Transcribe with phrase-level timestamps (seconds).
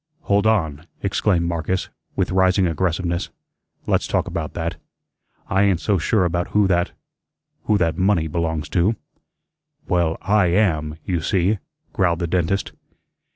[0.21, 3.29] "Hold on," exclaimed Marcus, with rising aggressiveness.
[3.85, 4.77] "Let's talk about that.
[5.47, 6.93] I ain't so sure about who that
[7.65, 8.95] who that money belongs to."
[9.87, 11.59] "Well, I AM, you see,"
[11.93, 12.71] growled the dentist.